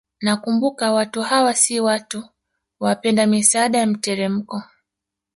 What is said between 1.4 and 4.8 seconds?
si watu wapenda misaada ya mteremko